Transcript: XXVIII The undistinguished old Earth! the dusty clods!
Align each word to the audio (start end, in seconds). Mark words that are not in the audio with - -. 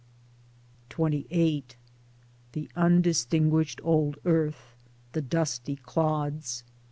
XXVIII 0.89 1.63
The 2.53 2.71
undistinguished 2.75 3.79
old 3.83 4.17
Earth! 4.25 4.75
the 5.11 5.21
dusty 5.21 5.75
clods! 5.75 6.63